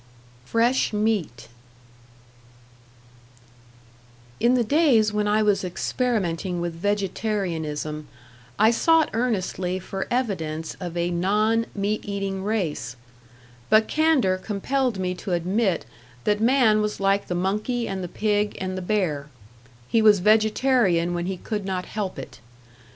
#Fresh 0.45 0.93
Meat# 0.93 1.47
In 4.39 4.55
the 4.55 4.63
days 4.63 5.13
when 5.13 5.27
I 5.27 5.43
was 5.43 5.63
experimenting 5.63 6.59
with 6.59 6.73
vegetarianism, 6.73 8.07
I 8.57 8.71
sought 8.71 9.11
earnestly 9.13 9.77
for 9.77 10.07
evidence 10.09 10.75
of 10.79 10.97
a 10.97 11.11
non 11.11 11.67
meat 11.75 12.01
eating 12.03 12.43
race; 12.43 12.95
but 13.69 13.87
candor 13.87 14.39
compelled 14.39 14.97
me 14.97 15.13
to 15.13 15.33
admit 15.33 15.85
that 16.23 16.41
man 16.41 16.81
was 16.81 16.99
like 16.99 17.27
the 17.27 17.35
monkey 17.35 17.87
and 17.87 18.03
the 18.03 18.07
pig 18.07 18.57
and 18.59 18.75
the 18.75 18.81
bear 18.81 19.29
he 19.87 20.01
was 20.01 20.17
vegetarian 20.17 21.13
when 21.13 21.27
he 21.27 21.37
could 21.37 21.63
not 21.63 21.85
help 21.85 22.17
it. 22.17 22.39